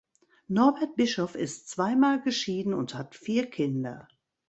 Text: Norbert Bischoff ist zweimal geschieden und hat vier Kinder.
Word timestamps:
Norbert 0.47 0.95
Bischoff 0.95 1.35
ist 1.35 1.69
zweimal 1.69 2.19
geschieden 2.23 2.73
und 2.73 2.95
hat 2.95 3.13
vier 3.13 3.47
Kinder. 3.47 4.07